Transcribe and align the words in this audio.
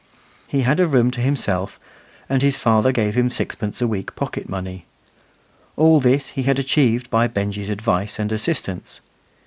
He 0.47 0.61
had 0.61 0.79
a 0.79 0.87
room 0.87 1.11
to 1.11 1.21
himself, 1.21 1.79
and 2.27 2.41
his 2.41 2.57
father 2.57 2.91
gave 2.91 3.13
him 3.13 3.29
sixpence 3.29 3.83
a 3.83 3.87
week 3.87 4.15
pocket 4.15 4.49
money. 4.49 4.85
All 5.77 5.99
this 5.99 6.29
he 6.29 6.41
had 6.41 6.57
achieved 6.57 7.11
by 7.11 7.27
Benjy's 7.27 7.69
advice 7.69 8.17
and 8.17 8.31
assistance. 8.31 9.01